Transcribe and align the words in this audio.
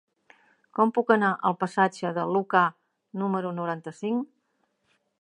Com 0.77 0.93
puc 0.95 1.11
anar 1.15 1.29
al 1.51 1.57
passatge 1.65 2.13
de 2.17 2.25
Lucà 2.31 2.65
número 3.25 3.53
noranta-cinc? 3.63 4.35